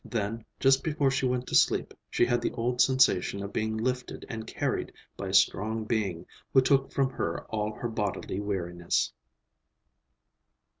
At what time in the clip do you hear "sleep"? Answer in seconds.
1.53-1.93